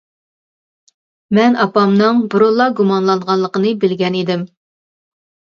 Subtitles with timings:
[1.37, 4.49] مەن ئاپامنىڭ بۇرۇنلا گۇمانلانغانلىقىنى بىلگەن ئىدىم.